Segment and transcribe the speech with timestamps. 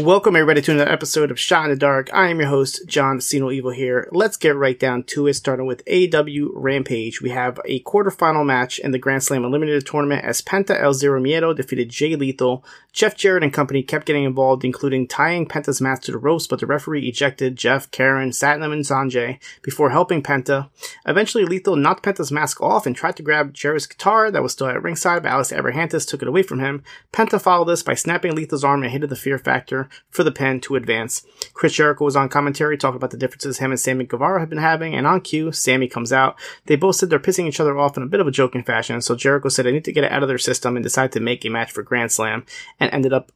[0.00, 2.08] Welcome everybody to another episode of Shot in the Dark.
[2.14, 4.08] I am your host, John Cena Evil here.
[4.10, 7.20] Let's get right down to it, starting with AEW Rampage.
[7.20, 11.20] We have a quarterfinal match in the Grand Slam Eliminator Tournament as Penta El Zero
[11.20, 12.64] Miedo defeated Jay Lethal.
[12.92, 16.60] Jeff Jarrett and company kept getting involved, including tying Penta's mask to the ropes, but
[16.60, 20.70] the referee ejected Jeff, Karen, Satnam, and Sanjay before helping Penta.
[21.06, 24.66] Eventually, Lethal knocked Penta's mask off and tried to grab Jarrett's guitar that was still
[24.66, 26.82] at ringside, but Alex Abrahantes took it away from him.
[27.12, 30.60] Penta followed this by snapping Lethal's arm and hitting the Fear Factor for the pen
[30.60, 31.24] to advance.
[31.54, 34.58] Chris Jericho was on commentary talking about the differences him and Sammy Guevara have been
[34.58, 36.38] having, and on cue, Sammy comes out.
[36.66, 39.00] They both said they're pissing each other off in a bit of a joking fashion,
[39.00, 41.20] so Jericho said I need to get it out of their system and decide to
[41.20, 42.44] make a match for Grand Slam,
[42.78, 43.32] and ended up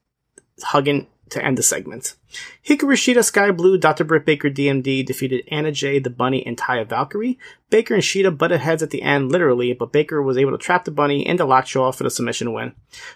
[0.63, 2.15] hugging to end the segment.
[2.67, 4.05] Hikaru Shida, Skye Blue, Dr.
[4.05, 7.39] Britt Baker, DMD defeated Anna Jay, the Bunny, and Taya Valkyrie.
[7.75, 10.85] Baker and Shida butted heads at the end, literally, but Baker was able to trap
[10.85, 12.73] the Bunny into lockjaw for the submission win.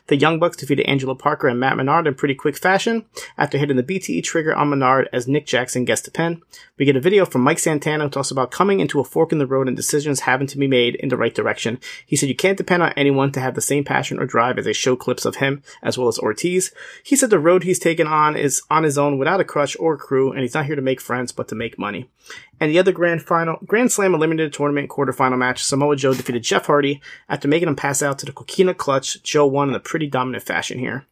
[0.08, 3.04] The Young Bucks defeated Angelo Parker and Matt Menard in pretty quick fashion
[3.36, 6.42] after hitting the BTE trigger on Menard as Nick Jackson gets the pin.
[6.76, 9.38] We get a video from Mike Santana who talks about coming into a fork in
[9.38, 11.78] the road and decisions having to be made in the right direction.
[12.04, 14.64] He said you can't depend on anyone to have the same passion or drive as
[14.64, 16.72] they show clips of him as well as Ortiz.
[17.04, 19.96] He said the road he's taken on is on his own without a crutch or
[19.96, 22.08] crew, and he's not here to make friends, but to make money.
[22.60, 26.66] And the other grand final, Grand Slam Eliminated Tournament quarterfinal match, Samoa Joe defeated Jeff
[26.66, 29.22] Hardy after making him pass out to the Coquina Clutch.
[29.22, 31.06] Joe won in a pretty dominant fashion here.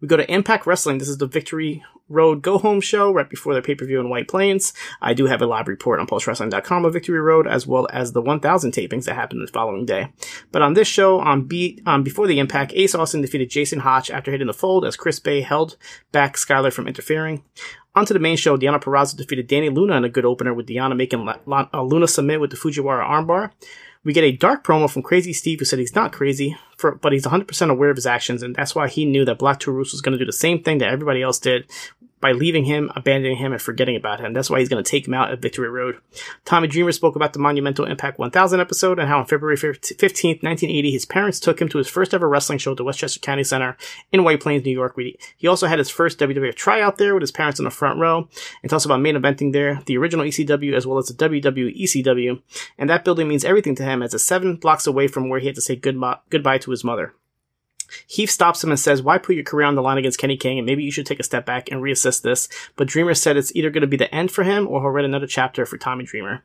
[0.00, 0.98] We go to Impact Wrestling.
[0.98, 4.10] This is the Victory Road Go Home show right before the pay per view in
[4.10, 4.72] White Plains.
[5.00, 8.20] I do have a live report on POSTWrestling.com of Victory Road as well as the
[8.20, 10.12] 1000 tapings that happened the following day.
[10.52, 14.10] But on this show, on beat, um, before the Impact, Ace Austin defeated Jason Hotch
[14.10, 15.76] after hitting the fold as Chris Bey held
[16.12, 17.42] back Skyler from interfering.
[17.94, 20.96] Onto the main show, Deonna Purrazzo defeated Dani Luna in a good opener with Deonna
[20.96, 23.52] making La- La- uh, Luna submit with the Fujiwara armbar.
[24.04, 27.12] We get a dark promo from Crazy Steve who said he's not crazy, for, but
[27.12, 30.02] he's 100% aware of his actions, and that's why he knew that Black Taurus was
[30.02, 31.70] going to do the same thing that everybody else did
[32.24, 34.32] by leaving him, abandoning him, and forgetting about him.
[34.32, 35.98] That's why he's going to take him out at Victory Road.
[36.46, 40.90] Tommy Dreamer spoke about the Monumental Impact 1000 episode and how on February 15th, 1980,
[40.90, 43.76] his parents took him to his first ever wrestling show at the Westchester County Center
[44.10, 44.98] in White Plains, New York.
[45.36, 48.26] He also had his first WWF tryout there with his parents in the front row
[48.62, 52.40] and tells about main eventing there, the original ECW as well as the WWE ECW.
[52.78, 55.46] And that building means everything to him as it's seven blocks away from where he
[55.48, 57.12] had to say goodbye, goodbye to his mother.
[58.06, 60.58] Heath stops him and says, Why put your career on the line against Kenny King?
[60.58, 62.48] And maybe you should take a step back and reassess this.
[62.76, 65.04] But Dreamer said it's either going to be the end for him or he'll write
[65.04, 66.42] another chapter for Tommy Dreamer.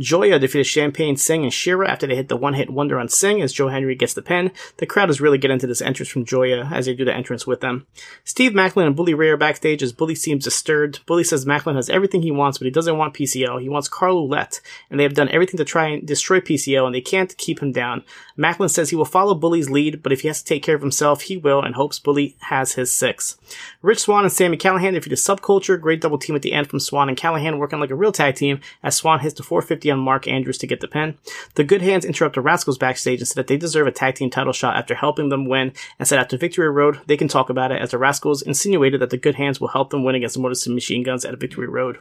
[0.00, 3.42] Joya defeated Champagne, Singh, and Shera after they hit the one hit wonder on Singh
[3.42, 4.52] as Joe Hendry gets the pin.
[4.78, 7.46] The crowd is really getting into this entrance from Joya as they do the entrance
[7.46, 7.86] with them.
[8.24, 11.04] Steve Maclin and Bully Ray are backstage as Bully seems disturbed.
[11.06, 13.60] Bully says Maclin has everything he wants, but he doesn't want PCO.
[13.60, 14.60] He wants Carl Ouellet,
[14.90, 17.72] and they have done everything to try and destroy PCO, and they can't keep him
[17.72, 18.04] down.
[18.38, 20.81] Maclin says he will follow Bully's lead, but if he has to take care of
[20.82, 23.36] himself, he will, and hopes Bully has his six.
[23.80, 25.80] Rich Swann and Sami Callihan defeated Subculture.
[25.80, 28.34] Great double team at the end from Swann and Callihan, working like a real tag
[28.34, 31.16] team as Swann hits the 450 on Mark Andrews to get the pin.
[31.54, 34.30] The Good Hands interrupt the Rascals backstage and said that they deserve a tag team
[34.30, 37.72] title shot after helping them win and said after Victory Road they can talk about
[37.72, 40.54] it as the Rascals insinuated that the Good Hands will help them win against the
[40.54, 41.98] City Machine Guns at Victory Road.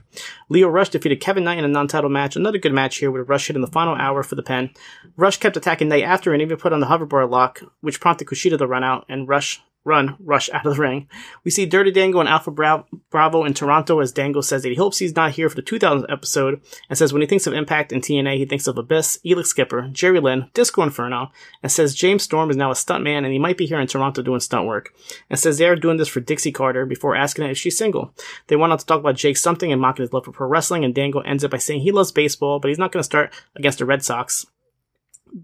[0.50, 2.36] Lio Rush defeated Kevin Knight in a non-title match.
[2.36, 4.70] Another good match here with Rush hit in the final hour for the pin.
[5.16, 8.58] Rush kept attacking Knight after and even put on the hoverboard lock, which prompted Kushida
[8.58, 11.08] to run out and Rush run, rush out of the ring.
[11.44, 15.00] We see Dirty Dango and Alpha Bravo in Toronto as Dango says that he hopes
[15.00, 18.02] he's not here for the 2000 episode and says when he thinks of Impact and
[18.02, 21.32] TNA, he thinks of Abyss, Elix Skipper, Jerry Lynn, Disco Inferno,
[21.64, 24.22] and says James Storm is now a stuntman and he might be here in Toronto
[24.22, 24.94] doing stunt work.
[25.30, 28.14] And says they are doing this for Dixie Carter before asking her if she's single.
[28.48, 30.84] They went on to talk about Jake something and mocking his love for pro wrestling
[30.86, 33.34] and Dango ends up by saying he loves baseball, but he's not going to start
[33.56, 34.46] against the Red Sox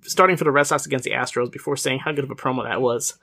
[0.04, 2.64] starting for the Red Sox against the Astros before saying how good of a promo
[2.64, 3.18] that was.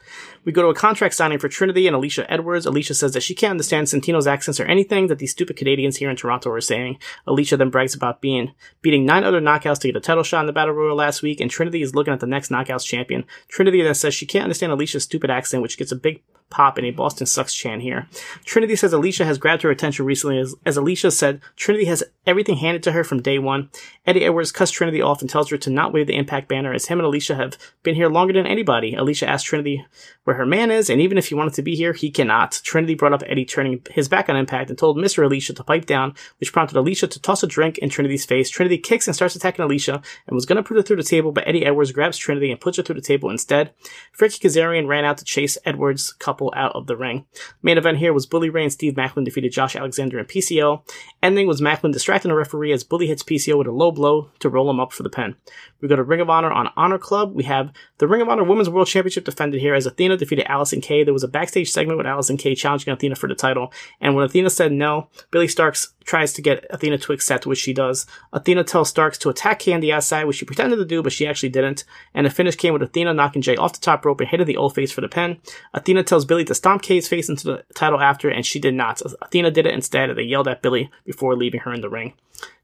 [0.45, 2.67] We go to a contract signing for Trinity and Alisha Edwards.
[2.67, 6.11] Alisha says that she can't understand Santino's accents or anything that these stupid Canadians here
[6.11, 6.99] in Toronto are saying.
[7.27, 10.47] Alisha then brags about being beating nine other knockouts to get a title shot in
[10.47, 13.25] the Battle Royal last week, and Trinity is looking at the next knockouts champion.
[13.49, 16.85] Trinity then says she can't understand Alisha's stupid accent, which gets a big pop in
[16.85, 18.08] a Boston Sucks chant here.
[18.44, 22.56] Trinity says Alisha has grabbed her attention recently as, as Alisha said Trinity has everything
[22.56, 23.70] handed to her from day one.
[24.06, 26.87] Eddie Edwards cuts Trinity off and tells her to not wave the impact banner as
[26.87, 28.93] him and Alisha have been here longer than anybody.
[28.93, 29.85] Alisha asks Trinity
[30.25, 32.61] where her man is, and even if he wanted to be here, he cannot.
[32.64, 35.26] Trinity brought up Eddie turning his back on Impact and told Mr.
[35.26, 38.49] Alisha to pipe down, which prompted Alisha to toss a drink in Trinity's face.
[38.49, 41.31] Trinity kicks and starts attacking Alisha and was going to put her through the table,
[41.31, 43.73] but Eddie Edwards grabs Trinity and puts her through the table instead.
[44.12, 47.26] Frankie Kazarian ran out to chase Edwards' couple couple out of the ring.
[47.62, 50.82] Main event here was Bully Ray and Steve Maclin defeated Josh Alexander and PCO.
[51.23, 54.49] Ending was Maclin distracting the referee as Bully hits PCO with a low blow to
[54.49, 55.37] roll him up for the pin.
[55.81, 57.35] We go to Ring of Honor on Honor Club.
[57.35, 60.82] We have the Ring of Honor Women's World Championship defended here as Athena defeated Allysin
[60.82, 61.05] Kay.
[61.05, 64.25] There was a backstage segment with Allysin Kay challenging Athena for the title, and when
[64.25, 68.06] Athena said no, Billie Starkz tries to get Athena to accept, which she does.
[68.32, 71.12] Athena tells Starks to attack Kay on the outside, which she pretended to do, but
[71.12, 71.85] she actually didn't.
[72.12, 74.56] And the finish came with Athena knocking Jay off the top rope and hitting the
[74.56, 75.38] old face for the pin.
[75.73, 79.03] Athena tells Billie to stomp Kay's face into the title after, and she did not.
[79.23, 82.15] Athena did it instead, and they yelled at Billie before leaving her in the ring.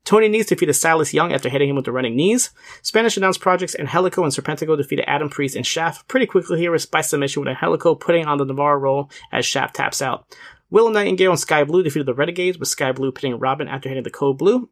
[0.05, 2.51] Tony needs Nese defeated Silas Young after hitting him with the running knees.
[2.83, 6.73] Spanish announced projects and Helico and Serpentico defeated Adam Priest and Shaft pretty quickly here
[6.73, 10.27] with by submission with Helico putting on the Navarro roll as Shaft taps out.
[10.71, 14.05] Willow Nightingale and Skye Blue defeated the Renegades, with Skye Blue pinning Robin after hitting
[14.05, 14.69] the Code Blue.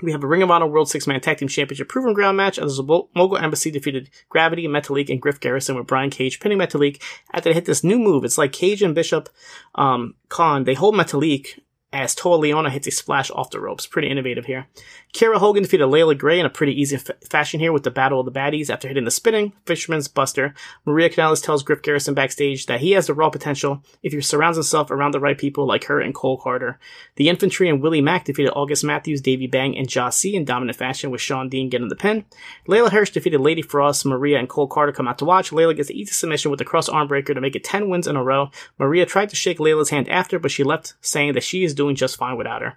[0.00, 2.58] We have a Ring of Honor World Six Man Tag Team Championship Proven Ground match
[2.58, 7.02] as the Mogul Embassy defeated Gravity, Metalik, and Griff Garrison with Brian Cage pinning Metalik
[7.32, 8.24] after they hit this new move.
[8.24, 9.28] It's like Cage and Bishop
[9.74, 10.64] um, Kaun.
[10.64, 11.58] They hold Metalik
[11.92, 13.86] as Toa Liona hits a splash off the ropes.
[13.86, 14.66] Pretty innovative here.
[15.14, 18.20] Kiera Hogan defeated Layla Gray in a pretty easy f- fashion here with the Battle
[18.20, 20.54] of the Baddies after hitting the spinning Fisherman's Buster.
[20.84, 24.58] Maria Kanellis tells Griff Garrison backstage that he has the raw potential if he surrounds
[24.58, 26.78] himself around the right people like her and Cole Carter.
[27.16, 30.76] The Infantry and Willie Mack defeated August Matthews, Davey Bang, and Josh C in dominant
[30.76, 32.26] fashion with Shawn Dean getting the pin.
[32.68, 35.50] Leyla Hirsch defeated Lady Frost, Maria, and Cole Carter come out to watch.
[35.52, 38.06] Layla gets the easy submission with the cross arm breaker to make it 10 wins
[38.06, 38.50] in a row.
[38.78, 41.96] Maria tried to shake Leyla's hand after, but she left saying that she is doing
[41.96, 42.76] just fine without her.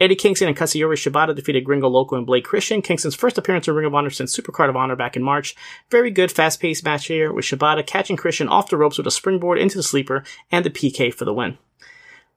[0.00, 2.82] Eddie Kingston and Katsuyori Shibata defeated Gringo Loco and Blake Christian.
[2.82, 5.56] Kingston's first appearance in Ring of Honor since Supercard of Honor back in March.
[5.90, 9.58] Very good, fast-paced match here with Shibata catching Christian off the ropes with a springboard
[9.58, 10.22] into the sleeper
[10.52, 11.58] and the PK for the win.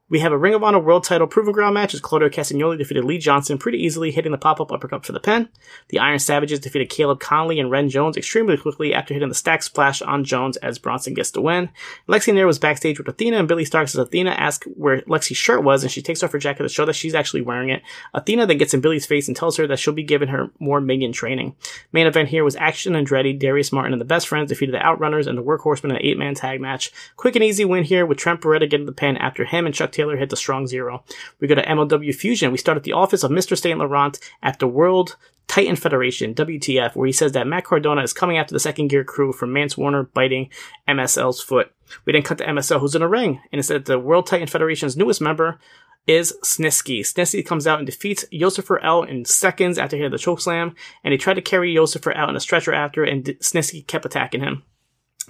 [0.08, 3.04] We have a Ring of Honor World Title Proven Ground match as Claudio Castagnoli defeated
[3.04, 5.50] Lee Johnson pretty easily, hitting the pop-up uppercut for the pin.
[5.90, 9.64] The Iron Savages defeated Caleb Conley and Ren Jones extremely quickly after hitting the stack
[9.64, 11.72] splash on Jones as Bronson gets the win.
[12.08, 15.64] Lexi Nair was backstage with Athena and Billie Starkz as Athena asks where Lexi's shirt
[15.64, 17.82] was and she takes off her jacket to show that she's actually wearing it.
[18.14, 20.80] Athena then gets in Billie's face and tells her that she'll be giving her more
[20.80, 21.56] minion training.
[21.92, 25.26] Main event here was Action Andretti, Darius Martin, and the Best Friends defeated the Outrunners
[25.26, 26.92] and the Workhorsemen in an eight-man tag match.
[27.16, 29.95] Quick and easy win here with Trent Beretta getting the pin after him and Chuck
[29.96, 31.04] Taylor hit the strong zero.
[31.40, 32.52] We go to MLW Fusion.
[32.52, 33.58] We start at the office of Mr.
[33.58, 35.16] Saint Laurent at the World
[35.48, 39.04] Titan Federation, WTF, where he says that Matt Cardona is coming after the second gear
[39.04, 40.50] crew for Mance Warner biting
[40.88, 41.72] MSL's foot.
[42.06, 44.48] We then cut to MSL, who's in a ring, and it said the World Titan
[44.48, 45.60] Federation's newest member
[46.08, 47.02] is Snitsky.
[47.02, 51.12] Snitsky comes out and defeats Yosifer L in seconds after he had the chokeslam, and
[51.12, 54.64] he tried to carry Yosifer out in a stretcher after, and Snitsky kept attacking him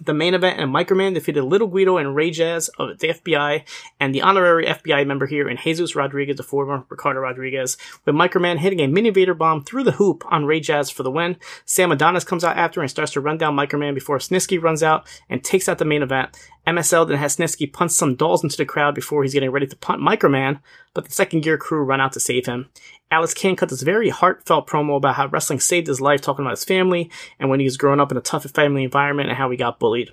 [0.02, 3.64] the main event and Microman defeated Little Guido and Ray Jazz of the FBI
[4.00, 8.58] and the honorary FBI member here in Jesus Rodriguez, the former Ricardo Rodriguez, with Microman
[8.58, 11.38] hitting a mini Vader bomb through the hoop on Ray Jazz for the win.
[11.66, 15.08] Sam Adonis comes out after and starts to run down Microman before Snitsky runs out
[15.30, 16.38] and takes out the main event.
[16.68, 19.76] MSL then has Snitsky punch some dolls into the crowd before he's getting ready to
[19.76, 20.60] punt Microman,
[20.96, 22.70] but the second gear crew run out to save him.
[23.12, 26.58] Alex Kane cut this very heartfelt promo about how wrestling saved his life, talking about
[26.58, 29.52] his family and when he was growing up in a tough family environment and how
[29.52, 30.10] he got bullied.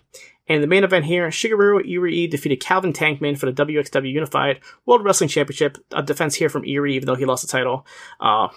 [0.49, 4.61] And in the main event here, Shigeru Irie defeated Calvin Tankman for the WXW Unified
[4.85, 5.79] World Wrestling Championship.
[5.93, 7.87] A defense here from Irie, even though he lost the title.
[8.21, 8.49] Uh,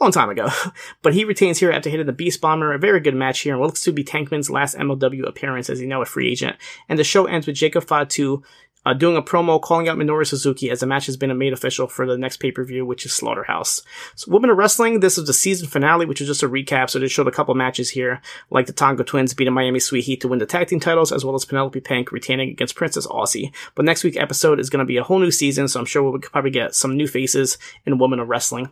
[0.00, 0.48] a long time ago.
[1.02, 2.72] but he retains here after hitting the Beast Bomber.
[2.72, 5.88] A very good match here, and looks to be Tankman's last MLW appearance as he's
[5.88, 6.56] now a free agent.
[6.88, 8.42] And the show ends with Jacob Fatu
[8.84, 11.86] uh, doing a promo calling out Minoru Suzuki as the match has been made official
[11.86, 13.82] for the next pay-per-view, which is Slaughterhouse.
[14.14, 16.98] So Women of Wrestling, this is the season finale, which is just a recap, so
[16.98, 20.28] they showed a couple matches here, like the Tonga Twins beating Miami Sweet Heat to
[20.28, 23.52] win the tag team titles, as well as Penelope Pink retaining against Princess Aussie.
[23.74, 26.02] But next week episode is going to be a whole new season, so I'm sure
[26.02, 28.70] we'll probably get some new faces in Women of Wrestling.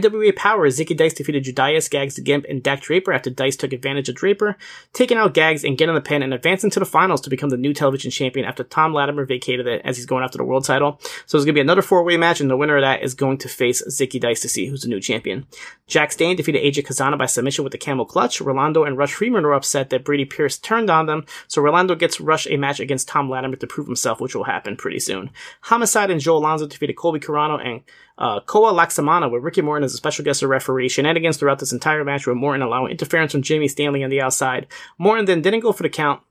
[0.00, 4.08] NWA Powerrr, Zicky Dice defeated Judas, Gags, Gimp, and Dak Draper after Dice took advantage
[4.08, 4.56] of Draper,
[4.94, 7.58] taking out Gags and getting the pin and advancing to the finals to become the
[7.58, 10.98] new television champion after Tom Latimer vacated it as he's going after the world title.
[11.26, 13.36] So it's going to be another four-way match, and the winner of that is going
[13.38, 15.46] to face Zicky Dice to see who's the new champion.
[15.86, 18.40] Jack Stain defeated AJ Cazana by submission with the camel clutch.
[18.40, 22.18] Rolando and Rush Freeman were upset that Brady Pierce turned on them, so Rolando gets
[22.18, 25.28] Rush a match against Tom Latimer to prove himself, which will happen pretty soon.
[25.60, 27.82] Homicide and Joe Alonzo defeated Colby Corino and
[28.18, 30.88] uh, Koa Laxamana with Ricky Morton as a special guest of referee.
[30.88, 34.66] Shenanigans throughout this entire match with Morton allowing interference from Jamie Stanley on the outside.
[34.98, 36.22] Morton then didn't go for the count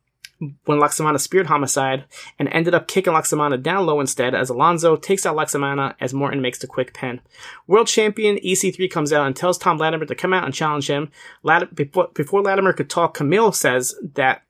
[0.66, 2.06] when Laxamana speared Homicide
[2.40, 6.42] and ended up kicking Laxamana down low instead as Alonzo takes out Laxamana as Morton
[6.42, 7.22] makes the quick pin.
[7.68, 11.12] World champion EC3 comes out and tells Tom Latimer to come out and challenge him.
[11.44, 14.44] Lat- before, before Latimer could talk, Camille says that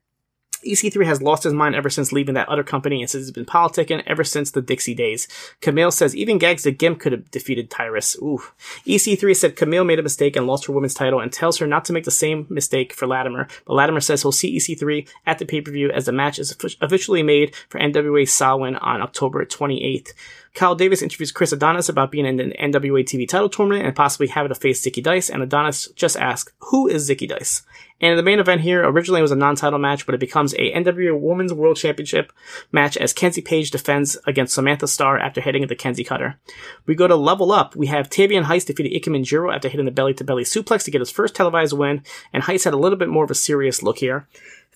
[0.66, 3.46] EC3 has lost his mind ever since leaving that other company and says he's been
[3.46, 5.28] politicking ever since the Dixie days.
[5.62, 8.16] Camille says even Gags the Gimp could have defeated Tyrus.
[8.18, 8.42] Ooh.
[8.86, 11.86] EC3 said Camille made a mistake and lost her women's title and tells her not
[11.86, 13.48] to make the same mistake for Latimer.
[13.66, 17.56] But Latimer says he'll see EC3 at the pay-per-view as the match is officially made
[17.70, 20.14] for NWA Samhain on October 28th.
[20.54, 24.28] Kyle Davis interviews Chris Adonis about being in an NWA TV title tournament and possibly
[24.28, 27.64] having to face Zicky Dice, and Adonis just asks, Who is Zicky Dice?
[28.02, 30.74] And the main event here originally it was a non-title match, but it becomes a
[30.74, 32.34] NWA Women's World Championship
[32.72, 36.40] match as Kenzie Paige defends against Samantha Starr after hitting the Kenzie Cutter.
[36.88, 37.76] We go to Level Up.
[37.76, 41.12] We have Tavion Heights defeated Ikemen Jiro after hitting the belly-to-belly suplex to get his
[41.12, 42.04] first televised win,
[42.34, 44.28] and Heights had a little bit more of a serious look here.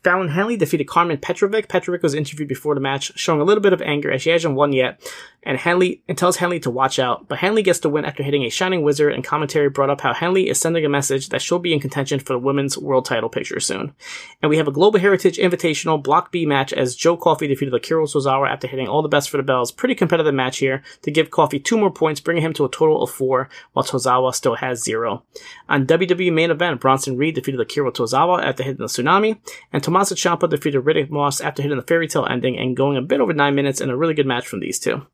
[0.06, 1.68] Fallon Henley defeated Karmen Petrovic.
[1.68, 4.54] Petrovic was interviewed before the match, showing a little bit of anger as she hasn't
[4.54, 5.02] won yet,
[5.42, 7.28] and Henley and tells Henley to watch out.
[7.28, 10.14] But Henley gets the win after hitting a Shining Wizard, and commentary brought up how
[10.14, 13.30] Henley is sending a message that she'll be in contention for the women's world title
[13.30, 13.96] picture soon.
[14.44, 18.04] And we have a Global Heritage Invitational Block B match as Joe Coffey defeated Akira
[18.04, 19.72] Tozawa after hitting all the best for the bells.
[19.72, 23.02] Pretty competitive match here to give Coffey two more points, bringing him to a total
[23.02, 25.24] of four, while Tozawa still has zero.
[25.68, 29.40] On WWE main event, Bronson Reed defeated Akira Tozawa after hitting the tsunami,
[29.74, 33.02] and Tommaso Ciampa defeated Riddick Moss after hitting the fairy tale ending and going a
[33.02, 35.06] bit over nine minutes in a really good match from these two.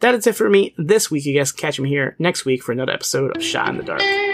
[0.00, 1.24] That is it for me this week.
[1.24, 4.33] You guys catch me here next week for another episode of Shot in the Dark.